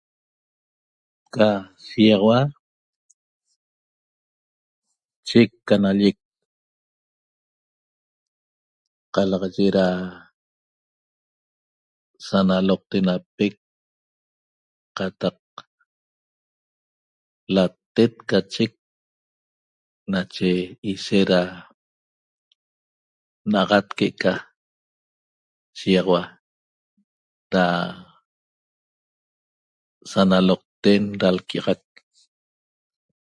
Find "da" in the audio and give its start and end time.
9.77-9.85, 21.31-21.41, 27.53-27.63, 31.21-31.27